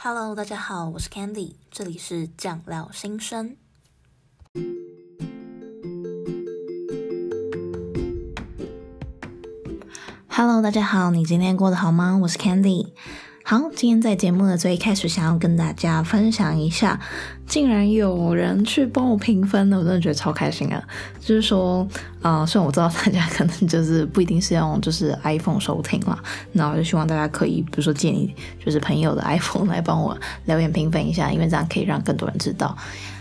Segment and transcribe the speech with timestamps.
[0.00, 3.56] Hello，大家好，我是 Candy，这里是酱料新生。
[10.28, 12.16] Hello，大家好，你今天过得好吗？
[12.22, 12.92] 我是 Candy。
[13.44, 17.00] 好，今天在节目的最开始，想要跟大家分享一下，
[17.48, 20.82] 竟然有人去帮我评分了，我真的觉得超开心啊！
[21.18, 21.88] 就是说，
[22.20, 26.18] 啊、虽然我知道大家可能就是不一定是用就是 iPhone 收听啦，
[26.52, 28.34] 那我就希望大家可以，比如说借你
[28.64, 32.76] 就是朋友的 iPhone 来帮我留言评分一下，因为这样可以让更多人知道。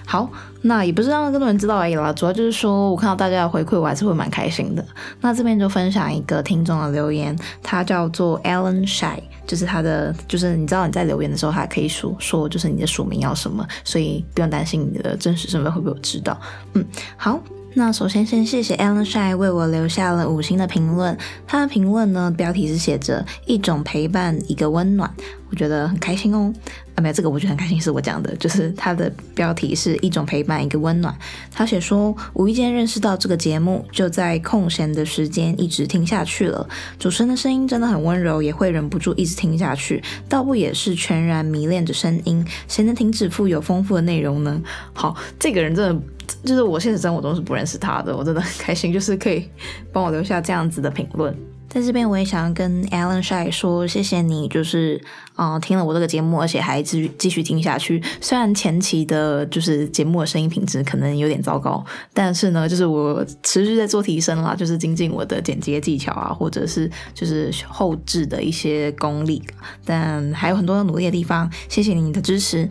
[0.09, 0.29] 好，
[0.61, 4.85] 那也不是让更多人知道而已啦，主要就是说我看到大家的回馈，我还是会蛮开心的。
[5.19, 16.39] 那这边就分享一个听众的留言，他叫做 Alan Shy，就是他的，就是你知道你在留言的时候，他可以说说就是你的署名要什么，所以不用担心你的真实身份会被我知道。
[16.73, 16.85] 嗯，
[17.15, 17.39] 好。
[17.73, 25.13] 那首先先谢谢 Alan Shy 为我留下了五星的评论，他的评论呢，标题是写着一种陪伴，一个温暖，
[25.51, 26.51] 我觉得很开心哦。
[26.97, 31.15] 啊，没有这个，我觉得很开心，是我讲的，就是他的标题是一种陪伴，一个温暖。
[31.53, 36.67] 他写说，无意间认识到这个节目，就在空闲的时间一直听下去了。
[36.97, 40.03] 主持人的声音真的很温柔，也会忍不住一直听下去。
[40.27, 44.59] 倒不也是全然迷恋着声音，谁能停止富有丰富的内容呢？
[44.93, 46.01] 好，这个人真的。
[46.43, 49.47] 就是我现实生活中是不认识他的，我真的很开心，就是可以
[49.93, 51.33] 帮我留下这样子的评论。
[51.79, 54.99] 在这边我也想跟 Alan Shy 说，谢谢你，就是
[55.35, 58.01] 啊、呃、听了我这个节目，而且还继续继续听下去。
[58.19, 69.43] 虽然前期的就是节目的声音品质可能有点糟糕，但是呢，就是我持续在做提升啦，就是精进我的剪接技巧啊，或者是就是后置的一些功力，
[69.85, 71.47] 但还有很多要努力的地方。
[71.69, 72.67] 谢谢你的支持。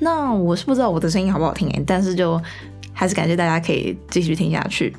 [0.00, 2.40] 那我是不知道我的声音好不好听诶，但是就。
[2.92, 4.92] 还是感谢大家可以继续听下去。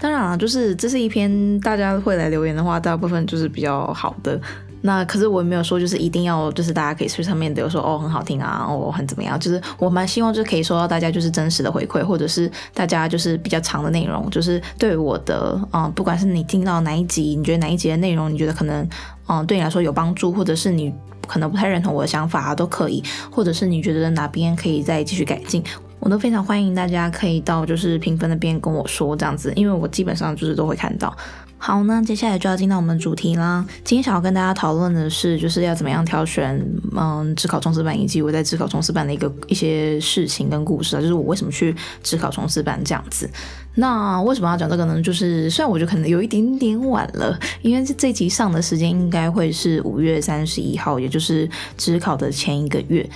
[0.00, 4.40] 当然了，就是这是一篇大家会来留言的话，大部分就是比较好的。
[4.82, 9.38] 那可是我也没有说就是一定要就是大家可以去上面比如说哦很好听啊，哦很怎么样。
[9.38, 18.88] 就是我蛮希望就是可以收到大家就是真实的回馈，或者是大家就是比较长的内容，就是对我的嗯，不管是你听到哪一集，你觉得哪一集的内容你觉得可能
[19.28, 20.90] 嗯对你来说有帮助，或者是你
[21.26, 25.62] 可能不太认同我的想法啊，都可以，或者是你觉得哪边可以再继续改进。
[26.00, 31.16] 我都非常欢迎大家可以到就是评分那边跟我说这样子，因为我基本上就是都会看到。
[31.62, 33.62] 好，那接下来就要进到我们主题啦。
[33.84, 36.58] 今天想要跟大家讨论的是，就是要怎么样挑选
[36.96, 43.28] 嗯职考冲刺班，以及我在职考冲刺班的一个一些事情跟故事啊，就是我为什么去职考冲刺班这样子。
[43.74, 45.02] 那为什么要讲这个呢？
[45.02, 51.46] 就是虽然我觉得可能有一点点晚了，因为这这集上的时间应该会是五月三十一号，也就是
[51.76, 53.06] 职考的前一个月。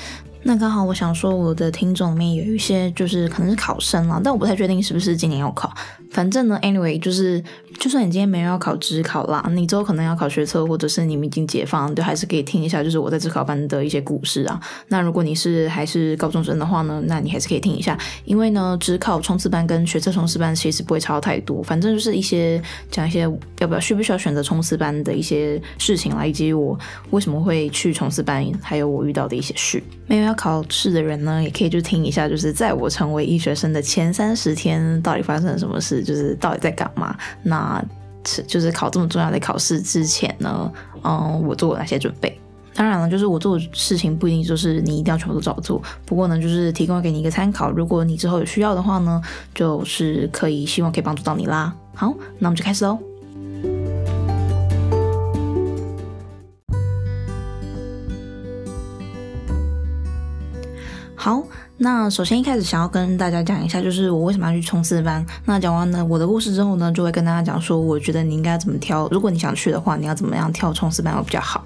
[0.46, 5.72] 那刚好，我想说，我的听众里面有一些就是可能是考生了，但我不太确定是不是今年要考。
[6.10, 7.42] 反正呢，anyway，就是
[7.80, 14.60] 就算你今天没有要考职考啦，你之后可能要考学测，或者是你们已经解放，就还是可以听一下，就是我在职考班的一些故事啊。
[14.88, 23.22] 那如果你是还是高中生的话呢，那你还是可以听一下，因为呢，职考冲刺班跟学测冲刺班其实不会差太多，反正就是一些讲一些
[23.60, 26.78] 要不要需不需要选择冲刺班的一些事情啦，以及我
[27.10, 29.82] 为什么会去冲刺班，还有我遇到的一些事。
[30.06, 37.16] 没有要考试的人呢，也可以去听一下，就是在我成为医学生的前三十天，到底发生了什么事，就是到底在干嘛。
[37.42, 37.82] 那
[38.26, 40.72] 是就是考这么重要的考试之前呢，
[41.02, 42.38] 嗯，我做了哪些准备？
[42.74, 45.80] 当然了，就是我做的事情不一定就是你一定要全部都照做。
[46.04, 49.22] 不过呢，就是提供给你一个参考，如果你之后有需要的话呢，
[49.54, 51.72] 就是可以希望可以帮助到你啦。
[51.94, 52.98] 好，那我们就开始喽。
[61.24, 61.42] 好，
[61.78, 65.24] 那首先一开始想要跟大家讲一下，就是我为什么要去冲刺班。
[65.46, 69.08] 那讲完呢我的故事之后呢，就会跟大家讲说，我觉得你应该怎么挑。
[69.10, 71.64] 如果你想去的话，你要怎么样跳冲刺班会比较好。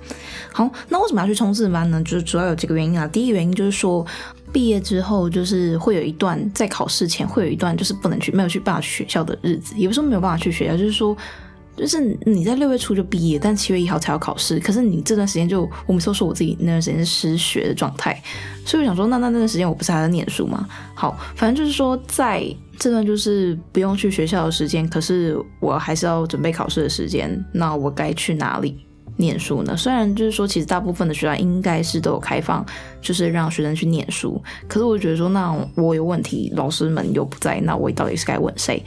[0.53, 2.01] 好，那为什么要去冲刺班呢？
[2.05, 3.05] 就是主要有几个原因啊。
[3.09, 4.07] 第一个原因就是说，
[4.53, 9.75] 毕业之后就是会有一段在考试前会有一段就是不能去，没有去办法去学校的日子。
[9.77, 11.17] 也不是说没有办法去学校，就是说。
[11.79, 14.59] 就是你在六月初就毕业，但七月一号才要考试。
[14.59, 18.21] 可是你这段时间就，我们都说我自己那段时间是失学的状态，
[18.67, 20.69] 所以我想说，那那那段时间我不是还在念书吗？
[20.95, 22.45] 好，反正就是说，在
[22.79, 28.77] 这段就是不用去学校的时间，可是我还是要准备考试的时间，那我该去哪里
[29.17, 29.77] 念书呢？
[29.77, 32.65] 虽然就是说，其实大部分的学校应该是都有开放，
[33.01, 38.81] 就是让学生去念书，可是我觉得说，那我有问题，老师们又不在，那我到底是该问谁？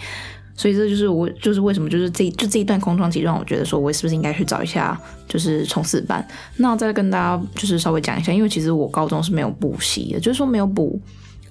[0.55, 6.25] 所以这就是我，就是为什么，就是这就这一段空窗期让我觉得说，我是不是应该去找一下，就是冲刺班。
[6.57, 10.99] 那再跟大家就是稍微讲一下，因为其实我高中是没有补习的，就是说没有补，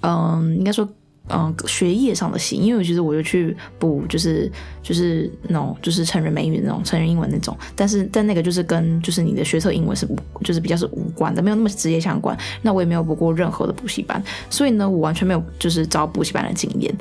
[0.02, 0.88] 嗯，应该说
[1.32, 4.50] 嗯，学业上的习，因为其实我就去补，就是
[4.82, 12.36] 就是那种就是成人美语那种成人英文那种，但是但那个就是跟就是你的学测英文是无，就是比较是无关的，没有那么直接相关。
[12.62, 16.92] 那我也没有补过任何的补习班，所以呢，我完全没有就是找补习班的经验。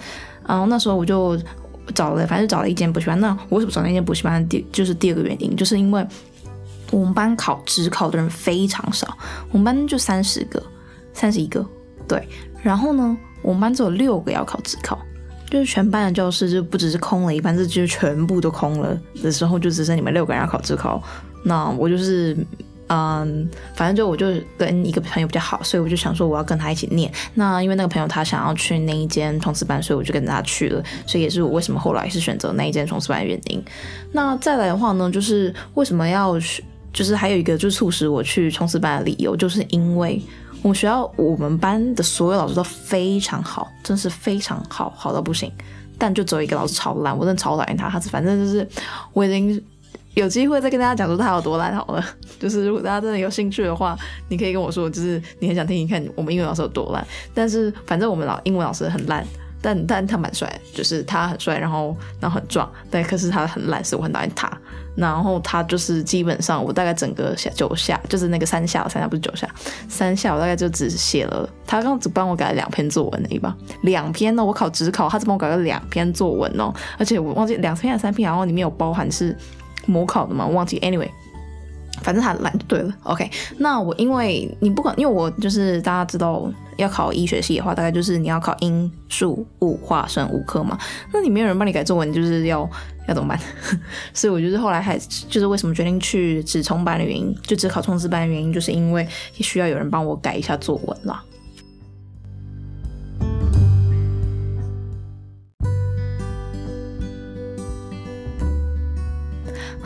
[0.47, 1.39] 然后那时候我就
[1.93, 3.19] 找了，反正找了一间补习班。
[3.19, 4.47] 那我为什么找那间补习班？
[4.47, 6.05] 第就是第二个原因，就是因为
[6.91, 9.17] 我们班考指考的人非常少，
[9.51, 10.61] 我们班就三十个，
[11.13, 11.65] 三十一个，
[12.07, 12.27] 对。
[12.61, 14.99] 然后呢，我们班只有六个要考指考，
[15.49, 21.01] 就是全班的教室就不只是空了一半，这就是全部都空了的时候，就只剩你们六个人要考指考。
[21.43, 22.35] 那我就是，
[22.89, 24.27] 嗯，反正就我就
[24.57, 27.11] 跟一个朋友比较好，所以我就想说我要跟他一起念。
[27.33, 30.83] 那因为那个朋友他想要去那一间冲刺班，所以我就跟他去了。
[31.07, 33.63] 所以也是我为什么后来是选择那一间冲刺班的原因。
[34.11, 40.21] 那再来的话呢，就是为什么要去，就是还有一个就是促使我去冲刺班的理由，就是因为。
[40.61, 45.49] 我们学校我们班的所有老师都非常好，真是非常好，好到不行。
[45.97, 47.89] 但就只有一个老师超烂，我真的超讨厌他。
[47.89, 48.67] 他是反正就是
[49.13, 49.63] 我已经
[50.19, 52.05] 有机会再跟大家讲说他有多烂好了。
[52.39, 53.97] 就是如果大家真的有兴趣的话，
[54.29, 57.05] 你可以跟我说，就是你很想听一看我们英文老师有多烂。
[57.33, 59.25] 但是反正我们老英文老师很烂。
[59.61, 64.49] 但但他蛮帅，就是他很帅，然后然后很壮，对，可是他很烂，所以我很讨厌他。
[64.95, 69.49] 然后他就是基本上我大概整个下九下，就是那个三下，三下不是九下，
[69.89, 79.35] 三下我大概就只写了，他刚只帮我改了两篇作文而已吧，两篇呢，我考只考，他只帮我改了两篇作文哦，而且我忘记两篇还是三篇，然后里面有包含是
[79.89, 81.09] 模考的嘛，我忘记，anyway。
[82.01, 83.29] 反正他懒就对了，OK。
[83.57, 90.77] 那我因为你不管，因为我就是大家知道要考医学系的话，大概就是你要考英数物化生物科嘛。
[91.11, 92.67] 那你没有人帮你改作文，就是要
[93.09, 93.37] 要怎么办？
[94.13, 94.97] 所以我就是后来还
[95.27, 101.21] 就是为什么决定去只冲班的原因，就只考冲刺班的原因，就是因为需要有人帮我改一下作文啦。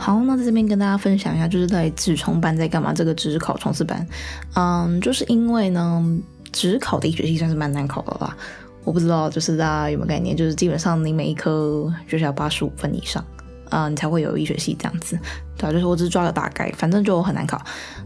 [0.04, 2.92] 好，那在这边跟大家分享一下，就是在指冲班在干嘛？
[2.92, 4.06] 这个职考冲刺班，
[4.54, 6.04] 嗯，就是因为呢，
[6.52, 8.36] 职考的一学期算是蛮难考的啦。
[8.84, 10.36] 我不知道，就是大家有没有概念？
[10.36, 13.24] 就是基本上你每一科就是要八十五分以上。
[13.74, 15.18] 啊、你才会有医学系这样子，
[15.58, 17.60] 对，就是我只抓个大概，反正就很难考。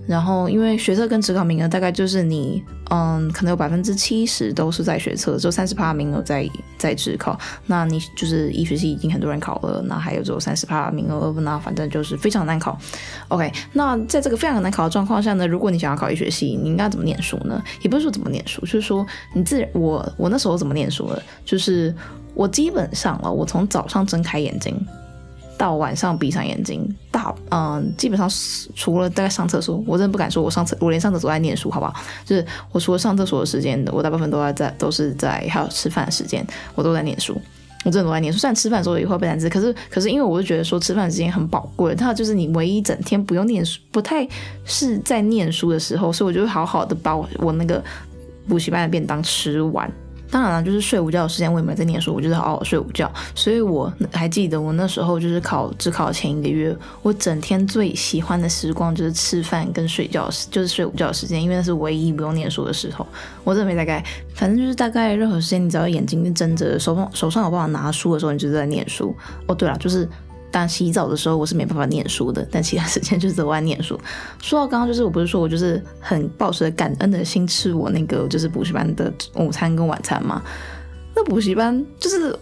[0.06, 6.48] 然后因为学测跟职考名额大概就是你，嗯，可能有百分之七十都是在学测，只有三十趴名额在
[6.78, 7.38] 在职考。
[7.66, 12.78] 那你就是医学系已经很多人考了，那还有只有三十趴名额，那反正就是非常难考。
[13.28, 17.62] OK，那在这个非常难考的状况下呢，如果你想要考医学系，你应该怎么念书呢？
[17.82, 21.94] 也不是说怎么念书，就是说你自然，我我那时候怎么念书的，就是
[22.32, 24.74] 我基本上啊，我从早上睁开眼睛。
[25.58, 28.30] 到晚上闭上眼睛，大嗯，基本上
[28.76, 31.92] 除了大概上厕所，我真的不敢说我上厕，我连上厕所都在念书，好不好？
[32.24, 36.46] 就是我除了上厕所的时间，我大部分都在在都是在还有吃饭的时间，
[36.76, 37.34] 我都在念书，
[37.84, 38.38] 我真的都在念书。
[38.38, 44.26] 虽然吃饭的时候也会被难吃，可是可是因为我就觉得说吃饭时间很宝贵，它就是你唯一整天不用念书，不太
[44.64, 47.82] 是在念书的时候，所以我就会好好的把我我那个
[48.48, 49.90] 补习班的便当吃完。
[50.30, 53.10] 当然了，就是睡午觉的时间，我也没在念书，我就是好好睡午觉。
[53.34, 63.06] 所以我还记得我那时候就是考只考前一个月，我整天最喜欢的时光就是吃饭跟睡觉时，就是睡午觉的时间，因为那是唯一不用念书的时候。
[63.44, 64.04] 我真的没大概，
[64.34, 69.14] 反正就是大概任何时间，你只要眼睛睁着，手手上有办法拿书的时候，你就在念书。
[69.46, 70.08] 哦，对了，就是。
[70.50, 73.98] 但洗澡的时候我是没办法念书的，但其他时间就是在外念书。
[74.40, 80.42] 说到刚刚，就是我不是说我就是很抱持感恩的心吃我那个就是补习班的午餐跟晚餐吗？
[81.14, 82.34] 那补习班就是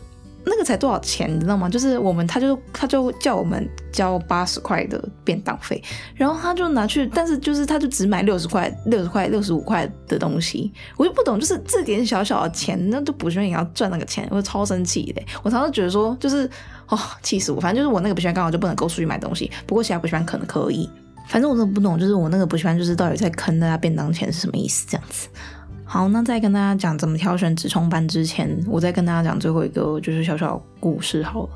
[0.44, 1.68] 那个才多少钱，你知道吗？
[1.68, 5.82] 就是我们他就他就叫我们交八十块的便当费，
[6.14, 15.20] 然后他就拿去，但是就是他就只买六十块、六十块、六十五块的东西，我就不懂，就是这点小小的钱，那就补习班也要赚那个钱，我超生气的。
[15.42, 16.48] 我常常觉得说就是。
[16.88, 17.60] 哦，气死我！
[17.60, 20.88] 反正就是我那个补习班刚好就不能够出去买东西，不过其他补习班可能可以。
[21.26, 24.86] 反正我真的不懂，就是我那个补习班就是到底在坑大家便当钱是什么意思？
[24.88, 25.28] 这样子。
[25.84, 31.50] 好，那在跟大家讲怎么挑选直冲班之前，我再跟大家讲最后一个就是小小故事好了。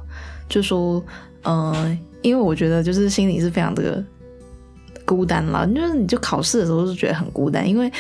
[0.49, 1.01] 就说，
[1.43, 4.05] 呃，因为我觉得就是心里是非常的
[5.05, 7.91] 孤单了，就是你就考试的时候是觉得很孤单，因为。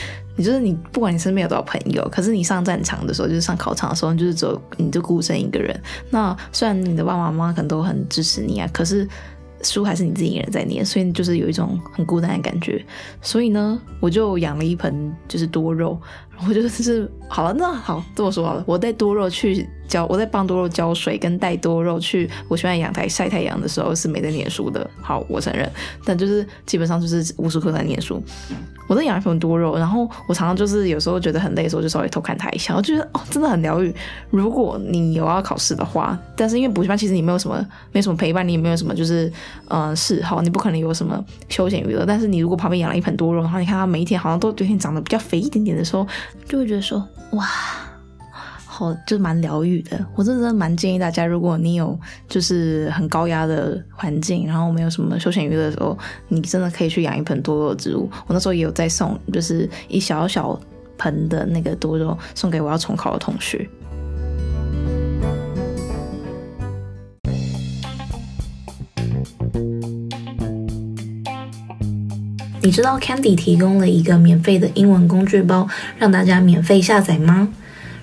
[0.42, 5.78] 就是你，不管你身边有多少朋友，可是你上战场的时候，就是上考场的时候，你就是只有你就孤身一个人。
[6.10, 9.06] 那虽然你的爸爸妈妈可能都很支持你啊，可是
[9.62, 12.84] 书还是你自己一个人在念，所以就是有一种很孤单的感觉。
[13.20, 16.00] 所以呢，我就养了一盆就是多肉，
[16.48, 24.88] 我就是好了，那好这么说好了，我带多肉去浇我在帮多肉浇水跟带多肉去我喜欢阳台晒太阳的时候是没在念书的。
[25.02, 25.70] 好，我承认，
[26.04, 28.22] 但就是基本上就是无时刻在念书。
[28.88, 33.92] 我在养一盆多肉，然后我常常就是有时候觉得很累的时候，就稍微偷看它一下，我觉得哦，真的很疗愈。
[34.30, 39.32] 如果你有要考试的话，但是因为补习班其实你没有什么，没什么陪伴，你也没有什么就是
[39.68, 42.04] 呃嗜好，你不可能有什么休闲娱乐。
[42.04, 46.06] 但是你如果旁边养了一盆多肉，然后你看它每一天好像都有一天长得比较肥一点点的时候，
[46.48, 47.46] 就会觉得说哇。
[48.80, 50.02] 哦，就蛮疗愈的。
[50.14, 55.96] 我真的蛮建议大家，如果你有就是很高压的环境，然后没有什么休闲娱乐的时候，
[56.28, 58.08] 你真的可以去养一盆多肉植物。
[58.26, 60.58] 我那时候也有在送，就是一小小
[60.96, 63.68] 盆的那个多肉送给我要重考的同学。
[72.62, 75.68] 你知道 Candy 提供了一个免费的英文工具包，
[75.98, 77.52] 让大家免费下载吗？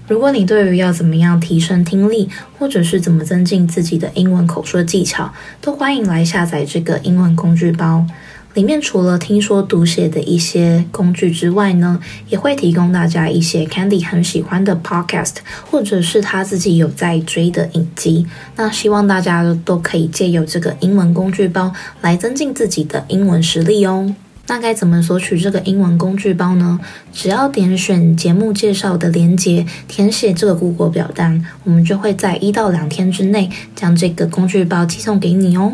[0.07, 8.05] 如果你对于要怎么样提升听力，或者是怎么增进自己的英文口说技巧，都欢迎来下载这个英文工具包。
[8.53, 11.99] 里面除了听说读写的一些工具之外呢，
[12.29, 15.35] 也会提供大家一些 Candy 很喜欢的 Podcast，
[15.69, 18.25] 或者是他自己有在追的影集。
[18.55, 21.71] 那希望大家都可以借由这个英文工具包
[22.01, 24.15] 来增进自己的英文实力哦。
[24.47, 26.79] 那该怎么索取这个英文工具包呢？
[27.11, 35.73] 只要点选节目介绍的链接，填写这个包裹表单，我们就会在一到两天之内将这个工具包寄送给你哦。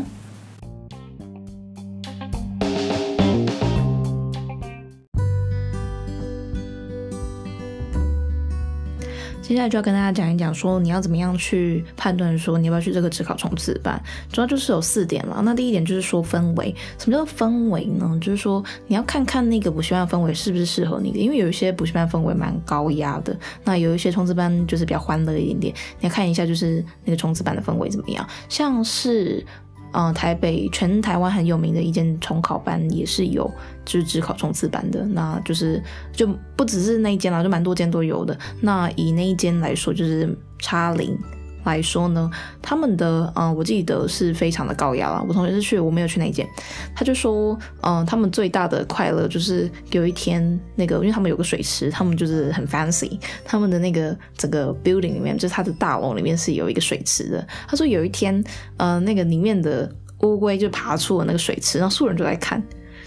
[9.54, 15.44] 接下来就要跟大家讲一讲，说你要怎么样去判断说你要不要去这个职考冲刺班，主要就是有四点了。
[15.46, 18.18] 那第一点就是说氛围，什么叫氛围呢？
[18.20, 25.76] 就是说你要看看那个补习班的氛围是不是适合你的，因为有一些补习班氛围蛮高压的，那有一些冲刺班就是比较欢乐一点点。
[26.00, 29.46] 你要看一下就是那个冲刺班的氛围怎么样，像是。
[29.94, 33.50] 嗯、台北全台湾很有名的一间重考班也是有，
[33.86, 35.82] 就是只考冲刺班的，那就是
[36.12, 38.38] 就不只是那一间了，就蛮多间都有的。
[38.60, 41.18] 那以那一间来说，就是差零。
[41.64, 42.30] 来说呢，
[42.62, 45.24] 他们的嗯，我记得是非常的高压啦。
[45.28, 46.48] 我同学是去，我没有去那一间。
[46.96, 57.48] 他就说，嗯，他们最大的快乐就是有一天那个，因为他们有个水池，他们就是很 fancy，他们的那个整个 building 里面，就是他的大楼里面是有一个水池的。
[57.68, 58.44] 他说有一天，
[58.78, 59.90] 呃，那个里面的
[60.22, 62.62] 乌龟就爬出了那个水池，然后素人就来看，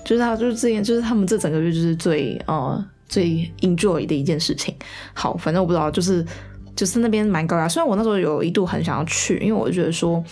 [0.04, 4.74] 就是他就是这样，就是他们这整个月就是最呃最 enjoy 的一件事情。
[5.12, 6.24] 好，反正我不知道，就是。
[6.76, 10.22] 就是那边蛮高压，虽然我那时候有一度很想要去，因为我觉得说，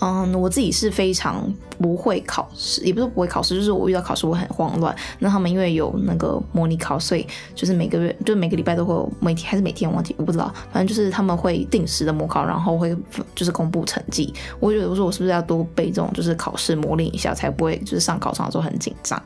[0.00, 4.96] 嗯，我自己是非常不会考试，也不是不会考试，就是我遇到考试我很慌乱。
[5.18, 12.96] 那他们因为有那个模拟考，所以就是每个月，就每个礼拜都会有，每天还是每天忘记，我不知道，反正就是他们会定时的模考，然后会
[13.34, 14.32] 就是公布成绩。
[14.58, 19.22] 我觉得我说我是不是要多背这种就是考试模拟一下，才不会就是上考场的时候很紧张。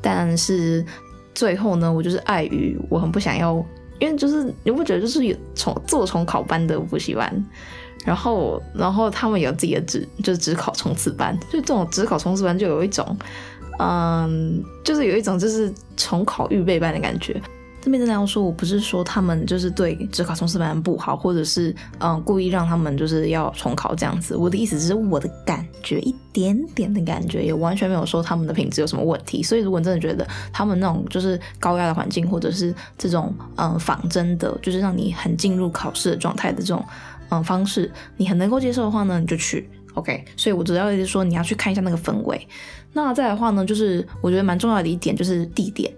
[0.00, 0.84] 但是
[1.34, 3.64] 最后呢，我就是碍于我很不想要。
[4.02, 7.32] 因为就是你不觉得就是有重做重考班的补习班，
[8.04, 13.16] 然后然后他们有自己的职就是职考冲刺班，就这种职考冲刺班就有一种，
[13.78, 17.40] 嗯，就是有一种就是重考预备班的感觉。
[17.82, 24.36] 这边真的要说，我不是说他们就是对只考冲刺班不好，或者是嗯故意让他们就是要重考这样子。
[24.36, 29.42] 我的意思只是我的感觉，一点点的感觉，也完全没有说他们的品质有什么问题。
[29.42, 36.84] 所以如果你真的觉得他们那种就是高压的环境，或者是这种嗯仿真的，就是让你很进入考试的状态的这种
[37.30, 40.24] 嗯方式，你很能够接受的话呢，你就去 OK。
[40.36, 42.46] 所以我主要就是说你要去看一下那个氛围。
[42.92, 45.92] 那再的话呢，就是我觉得蛮重要的一点就是地点。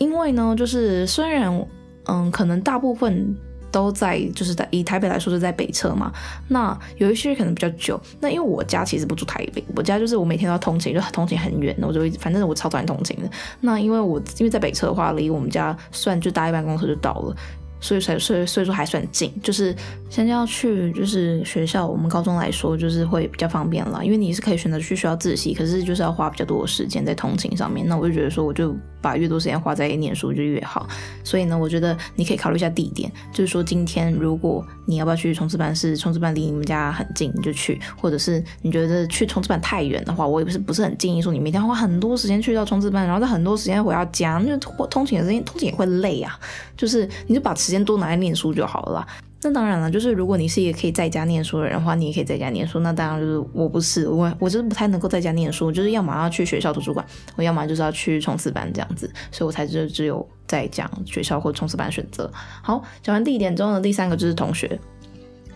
[0.00, 1.66] 因为呢，就是虽然，
[2.06, 3.36] 嗯，可能大部分
[3.70, 6.10] 都在，就是在以台北来说是在北车嘛。
[6.48, 8.00] 那有一些可能比较久。
[8.18, 13.30] 那因为我家其实不住台北，我家就是我每天都要通勤，就通勤很远，我就反正我超讨厌通勤的。
[13.60, 17.36] 那因为我因为在北车的话，离我们家算就搭一班公车就到了。
[17.82, 19.74] 所以才所以所以说还算近，就是
[20.10, 27.88] 现在要去就是学校，我们高中来说就是会比较方便了，因为你是可以选择去学校自习，可是就是要花比较多的时间在通勤上面。
[27.88, 30.86] 那我就觉得说，我就把越多时间花在念书就越好。
[31.24, 46.38] 所以呢，我觉得你可以考虑一下地点，就是说今天如果你要不要去冲刺班，是冲刺班离你们家很近，你就去；或者是你觉得去冲刺班太远的话，我也不是不是很建议说你每天花很多时间去到冲刺班，然后再很多时间回到家，因为通勤的时间通勤也会累啊。
[46.76, 49.06] 就是你就把时间多拿来念书就好了啦。
[49.42, 52.80] 那当然了，就是如果你是一个可以在家念书的人的话，你也可以在家念书。
[52.80, 57.04] 那当然就是我不是，我我就是不太能够在家念书，就是要么要去学校图书馆，
[57.36, 62.30] 我要么就是要去冲刺班这样子，所以我才就只有在讲学校或冲刺班选择。
[62.62, 64.78] 好，讲完第一点之后呢，第三个就是同学。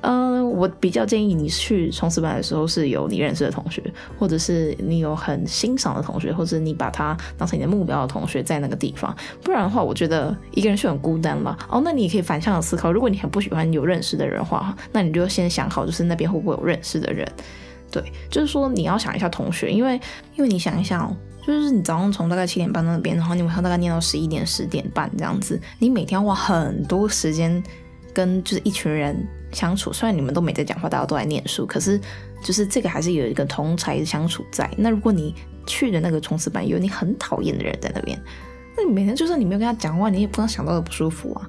[0.06, 3.82] 嗯、我比较建议你去冲刺班的时候是有你认识的同学，
[4.18, 9.14] 或者是你有很欣赏的同学，或者你把他当成你的目标的同学在那个地方。
[9.42, 11.56] 不然的话，我觉得一个人是很孤单嘛。
[11.70, 17.26] 哦，那你也可以反向的思考，如果你很不喜欢有认识的人的话，那你就先想好，就是那边会不会有认识的人。
[17.90, 19.98] 对，就是说你要想一下同学，因为
[20.36, 21.16] 因为你想一下哦。
[21.46, 27.62] 就是你早上从大概七点半到那边，然后你晚上大概念到十一点、十点半这样子，你每天要花很多时间
[28.14, 29.14] 跟就是一群人
[29.54, 29.92] 相处。
[29.92, 31.98] 虽然你们都没在讲话，大家都在念书，可是
[32.42, 34.68] 就是这个还是有一个同才相处在。
[34.76, 35.34] 那如果你
[35.66, 38.20] 去的那个冲刺班有你很讨厌的人在那边，
[38.76, 41.48] 那你每天就算你没有跟他讲话，你也不能想到的不舒服啊。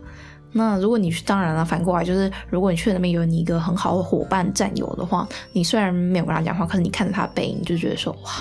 [0.52, 8.32] 那如果你去，当然了，反过来就是如果你去那边有你一个很好的伙伴战友的话，你虽然没有跟他讲话，可是你看着他的背影，就觉得说哇。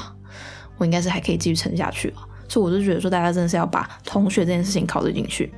[0.77, 5.55] 我应该是还可以继续撑下去啊，所以我就觉得说，大家真的是要把同学这件事情考虑进去。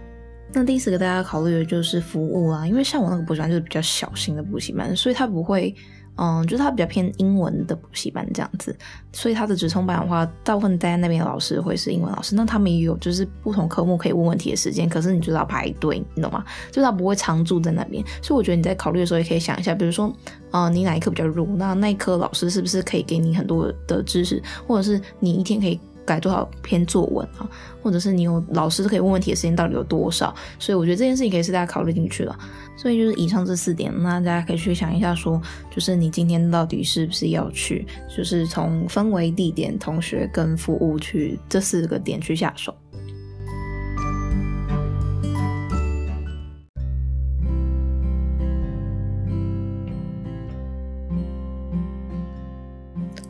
[0.53, 5.75] 那第四个大家考虑的就是服务啦，因为像我那个补习班就是比较小型的补习班，所以他不会，
[6.17, 8.75] 嗯，就是他比较偏英文的补习班这样子，
[9.13, 16.43] 所以他的直通班的话，大部分待在那边的老师会是英文老师，那他们也有就是不同科目可以问问题的时间，可是你就是要排队，你懂吗？
[16.71, 20.11] 就是他不会常驻在那边，所以我觉得你在考虑的时候也可以想一下，比如说，
[20.53, 25.79] 嗯，你哪一科比较弱，那那一科老师是不是可以给你很多的知识，或者是你一天可以。
[26.07, 27.47] 改多少篇作文啊，
[27.83, 30.35] 或者是你有老师可以问问题的时间到底有多少？
[30.59, 32.39] 所以我觉得这件事情可以是大家考虑进去了。
[32.79, 35.43] 所以就是以上这四点，那大家可以去想一下说，说
[35.75, 42.75] 就是你今天到底是不是要去，就是从氛围、地点、同学跟服务去这四个点去下手。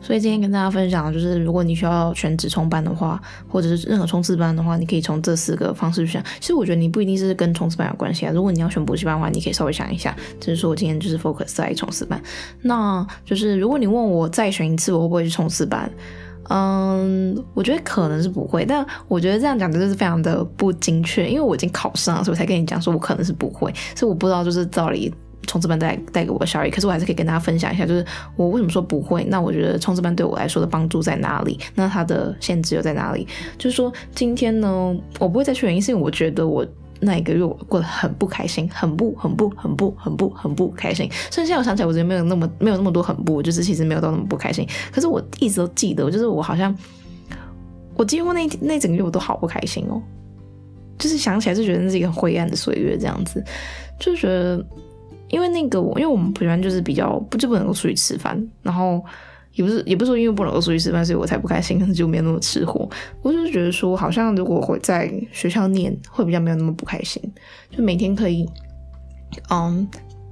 [0.07, 6.23] 所以今天跟大家分享，就是如果你需要选直冲班的话，或者是任何冲刺班的话，你可以从这四个方式去选。
[6.39, 8.31] 其实我觉得你不一定是跟冲刺班有关系啊。
[8.33, 10.15] 如果你要选补习班的话，你可以稍微想一下。
[10.39, 12.21] 就是说我今天就是 focus 在冲刺班。
[12.61, 15.91] 那就是如果你问我再选一次，我会不会去冲刺班？
[16.49, 18.63] 嗯，我觉得可能是不会。
[18.65, 23.73] 但我觉得这样讲就是非常的不精确，因为我已经考上了，所以我才跟你讲说我可能是不会。
[23.93, 25.13] 所以我不知道就是到底。
[25.47, 29.23] 冲刺班带带给我的效益，可是我还是可以跟大家分享一下，就是我为什么说不会。
[29.23, 31.57] 那我觉得冲刺班对我来说的帮助在哪里？
[31.73, 33.25] 那它的限制又在哪里？
[33.57, 36.67] 就是说今天呢，我不会再去原因，是因为我觉得我
[36.99, 41.09] 那一个月我过得很不开心，很不很不很不很不很不开心。
[41.31, 44.67] 虽然现在我想起来，我觉得没有那么没有那么多很不，就是其实没有到那么不开心。
[44.91, 46.75] 可是我一直都记得，就是我好像
[47.95, 50.01] 我几乎那那整个月我都好不开心哦，
[50.97, 53.41] 就是想起来就觉得那是一个灰暗的岁月，这样子
[53.97, 54.65] 就觉得。
[55.29, 59.03] 因为那个我，因为我们补习班就是比较不就不能够出去吃饭，然后
[59.53, 62.87] 也不是也不是说因为不能够出去吃饭，所以我才不开心，可是就没有那么吃货。
[63.21, 67.21] 我就是觉得说，好像如果会在学校念，会比较没有那么不开心。
[67.69, 68.47] 就每天可以，
[69.49, 69.85] 嗯，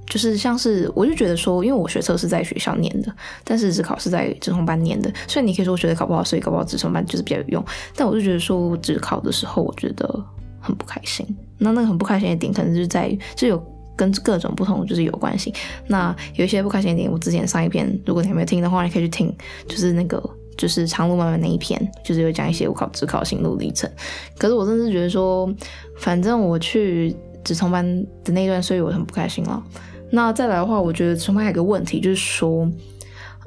[0.06, 7.64] 就是像是我就觉得说，因为我学测是在学校念的，但是只考是在直通班念的，所以你可以说我学的考不好，所以考不好直通班就是比较有用。
[7.94, 10.24] 但我就觉得说，我只考的时候，我觉得
[10.60, 11.26] 很不开心。
[11.58, 13.75] 那那个很不开心的点，可能就是在于就有。
[13.96, 15.52] 跟各种不同就是有关系。
[15.86, 19.34] 那有一些不开心的点，我之前上一篇，如果你还没有听的话，你可以去听，
[19.66, 20.22] 就是那个
[20.56, 23.90] 就是长路漫漫那一篇，就是有讲一些我考职考心路历程。
[24.36, 25.50] 可是我真的是觉得说，
[25.96, 27.84] 反正我去直通班
[28.22, 29.62] 的那一段，所以我很不开心了。
[30.10, 32.70] 那再来的话，我觉得直通班还有个问题，就是说，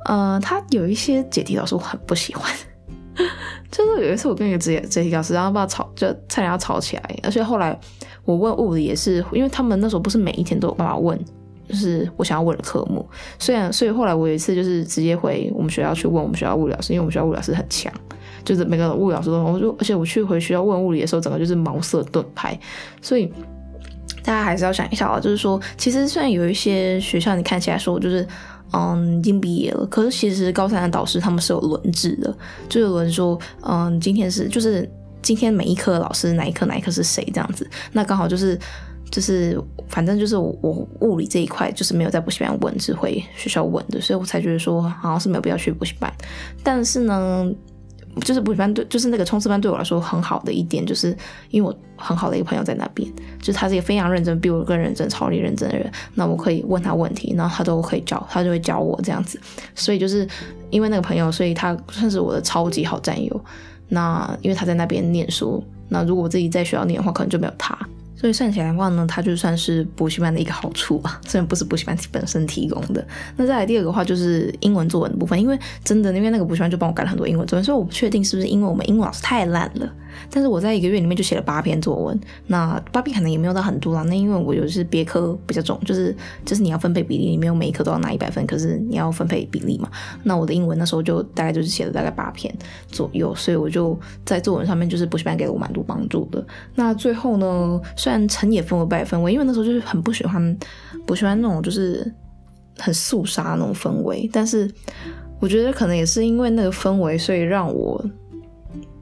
[0.06, 2.52] 呃，他有一些解题老师我很不喜欢。
[3.72, 7.80] 就是有一次我跟一个解解题老师，然后把吵，就差点要吵起来，而且后来。
[8.30, 11.20] 我问物理也是，因为他们那时候不是每一天都有办法问，
[11.68, 13.04] 就是我想要问的科目。
[13.40, 17.92] 虽然，所以后来我有一次就是直接回我们学校去问我们学校物理老师，因为我们学校物理老师很强，
[18.46, 22.56] 就是每个物理老师都，我就而且我去回学校问物理的时候，整个就是茅塞顿开。
[23.02, 23.34] 所以
[24.24, 28.28] 大家还是要想一下啊，就是说，其实虽然有一些学校你看起来说就是
[28.74, 32.32] 嗯已经毕业了，可是其实高三的导师他们是有轮制的，
[32.70, 34.88] 就有人说嗯今天是就是。
[35.22, 37.70] 今天每一科老师哪一科哪一科是谁这样子？
[37.92, 38.58] 那刚好就是
[39.12, 46.14] 就是反正就是我，我物理这一块就是没有在补习班问，只会学校问的，所以我才觉得说好像是没有必要去补习班。
[46.64, 47.52] 但是呢，
[48.22, 51.16] 就是补习班对，就是那个冲刺班对我来说很好的一点，就是
[51.50, 55.92] 因为我很好的一个朋友在那边，就他是一个非常认真，比我更认真、超级认真的人。
[56.14, 59.40] 那我可以问他问题，然后他都可以教，他就会教我这样子。
[59.74, 60.28] 所以就是
[60.70, 63.46] 因为那个朋友，所以他算是我的超级好战友。
[63.90, 67.78] 那因为他在那边念书，那如果我自己在学校念的话，可能就没有他。
[68.16, 73.02] 所以算起来的话呢，他就算是补习班的一个好处吧，虽然不是补习班本身提供的。
[73.38, 79.90] 那再来第二个话就是英文作文的部分，因为真的，因为那个补习班就帮我改了很多英文作文，所以我不确定是不是因为我们英文老师太烂了。
[80.32, 84.04] 但是我在一个月里面就写了八篇作文，那八篇可能也没有到很多啦。
[84.04, 89.90] 那因为我有是别科比较重，就是就是你要分配比例，你没有每一科都要拿一百分，可是你要分配比例嘛。
[90.24, 92.54] 那我的英文那时候就大概就是写了大概八篇
[92.88, 96.46] 左右，所以我就在作文上面就是补习班给了我蛮多帮助的。
[96.76, 100.58] 那最后呢，虽然成也分为败分位，因为那时候就是很不喜欢
[101.06, 102.12] 不喜欢那种就是
[102.78, 104.70] 很肃杀那种氛围，但是
[105.40, 108.04] 我觉得可能也是因为那个氛围，所以让我。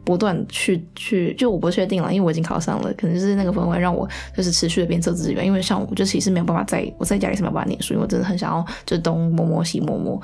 [0.08, 5.44] 不断去去，就我不确定了，因为我已经考上了，可能就是那个氛围让我就是持续的鞭策自己吧。
[5.44, 10.18] 因为像我，就其实没有办法在我在家里是没有办法念书，因为我真的很想要就东摸摸西摸摸。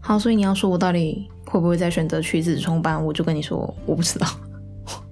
[0.00, 4.26] 好，所以你要说我到底会不会再选择去自己创办，我就跟你说我不知道，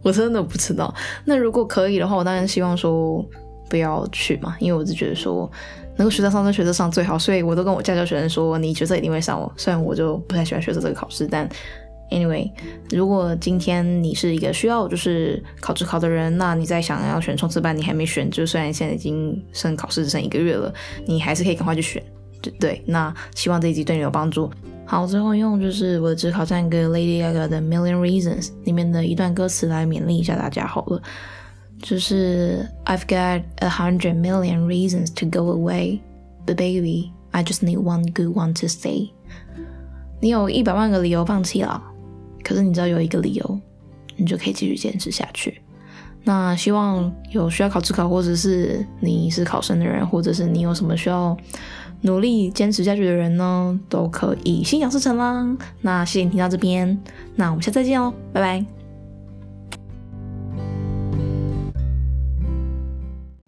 [0.00, 0.94] 我真的不知道。
[1.26, 3.22] 那如果可以的话，我当然希望说
[3.68, 5.50] 不要去嘛，因为我就觉得说
[5.98, 9.52] 能够学得上就学得上最好，所以我都跟我家教学生说，你学测一定会上我。
[9.54, 11.46] 虽然我就不太喜欢学测这个考试，但。
[12.10, 12.50] Anyway，
[12.90, 20.72] 如果今天你是一个需要就是考指考的人，那你在想要选冲刺班，你还没选，就虽然现在已经剩考试只剩一个月了，
[21.06, 22.00] 你还是可以赶快去选，
[22.40, 22.82] 对对。
[22.86, 24.50] 那希望这一集对你有帮助。
[24.86, 31.02] 好，最后用就是我的指考战歌 Lady Gaga 的 Million Reasons 里面的一段歌词来勉励一下大家好了，
[31.82, 38.36] 就是 I've got a hundred million reasons to go away，but baby I just need one good
[38.36, 39.08] one to stay。
[40.20, 41.82] 你有一百万个理由放弃了。
[42.44, 43.60] 可是你知道有一个理由，
[44.16, 45.60] 你就可以继续坚持下去。
[46.22, 51.36] 那希望有需要考指考，或者是你是考生的人，或者是你有什么需要
[52.02, 55.56] 努力坚持下去的人呢，都可以心想事成啦。
[55.80, 56.98] 那谢谢你听到这边，
[57.34, 58.64] 那我们下次再见哦，拜拜。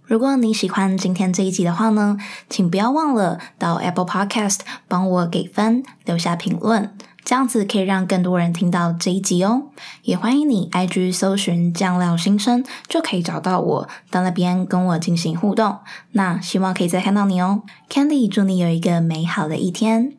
[0.08, 2.16] 如果你喜欢今天这一集的话呢，
[2.48, 6.92] 请不要忘了到 Apple Podcast 帮我给分，留下评论。
[7.26, 9.64] 这样子可以让更多人听到这一集哦，
[10.02, 15.78] 也欢迎你 IG 搜寻酱料新生，就可以找到我，到那边跟我进行互动。
[16.12, 20.15] 那希望可以再看到你哦，Candy 祝你有一个美好的一天。